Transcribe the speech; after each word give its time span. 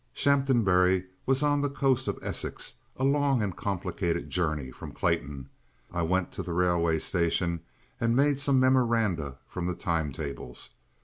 Shaphambury 0.15 1.05
was 1.27 1.43
on 1.43 1.61
the 1.61 1.69
coast 1.69 2.07
of 2.07 2.17
Essex, 2.23 2.73
a 2.97 3.03
long 3.03 3.43
and 3.43 3.55
complicated 3.55 4.31
journey 4.31 4.71
from 4.71 4.93
Clayton. 4.93 5.47
I 5.93 6.01
went 6.01 6.31
to 6.31 6.41
the 6.41 6.53
railway 6.53 6.97
station 6.97 7.61
and 7.99 8.15
made 8.15 8.39
some 8.39 8.59
memoranda 8.59 9.37
from 9.47 9.67
the 9.67 9.75
time 9.75 10.11
tables. 10.11 10.71